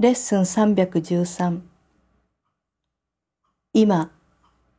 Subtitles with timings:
[0.00, 1.60] レッスン313
[3.74, 4.10] 今、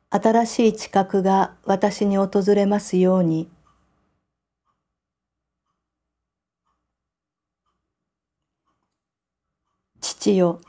[0.10, 3.48] 新しい知覚が私に訪れますように。
[10.00, 10.60] 父よ、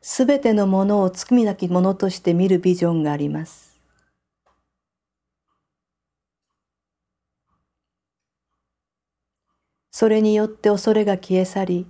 [0.00, 3.80] すべてのものを罪なきものとして見るビジョンがあります。
[9.92, 11.86] それによって恐れが消え去り、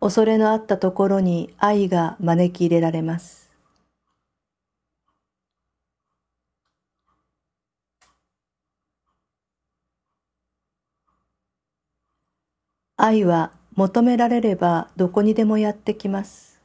[0.00, 3.50] 恐れのあったところに愛が招き入れられます。
[12.96, 16.60] 愛は求められればどこにでもやってきます。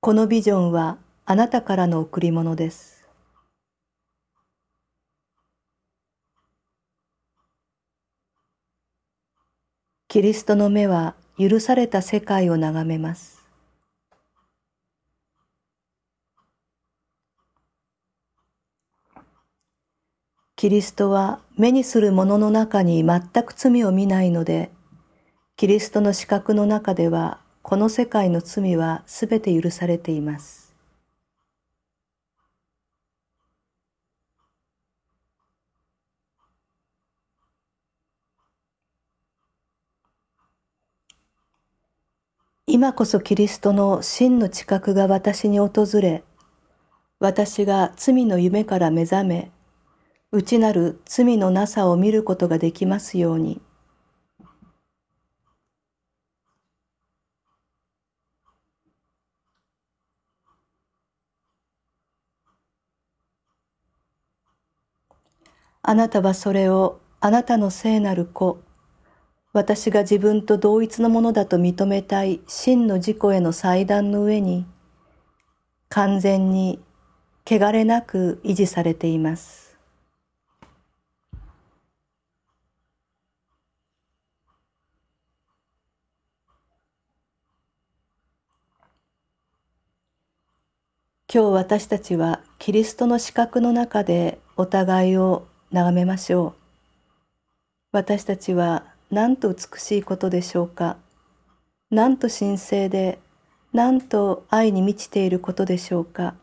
[0.00, 2.97] このビジョンはあなたからの贈り物です。
[10.10, 13.44] キリストの目は許された世界を眺めます。
[20.56, 24.70] キリストは目にするものの中に全く罪を見ないので、
[25.56, 30.67] キリストの視覚の中ではこの世界の罪はすべて許されています。
[42.70, 46.22] 今こそキリストの真の知覚が私に訪れ、
[47.18, 49.50] 私が罪の夢から目覚め、
[50.32, 53.62] 内なる罪のなさを見ることができますように。
[65.80, 68.60] あなたはそれをあなたの聖なる子、
[69.52, 74.66] 私が自分と同一のものだと認めたい真の自己への祭壇の上に
[75.88, 76.80] 完全に
[77.46, 79.68] 汚れなく維持されています。
[91.30, 96.54] 今日私たちはキリストの資格の中でお互いを眺めましょう。
[97.92, 100.98] 私たちはなんと美しいことでしょうか？
[101.90, 103.18] なんと神聖で、
[103.72, 106.34] なんと愛に満ちていることでしょうか？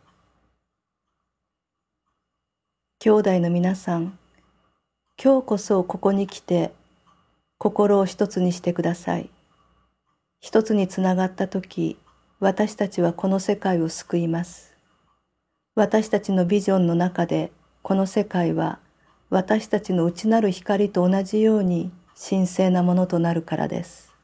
[3.00, 4.18] 兄弟の皆さん、
[5.24, 6.74] 今日こそここに来て、
[7.60, 9.30] 心を一つにしてください。
[10.42, 12.00] 一つにつながったとき、
[12.40, 14.74] 私たちはこの世界を救います。
[15.76, 17.52] 私たちのビジョンの中で、
[17.84, 18.80] この世界は
[19.30, 24.15] 私たちの内なる光と同じように神聖なものとなるからです。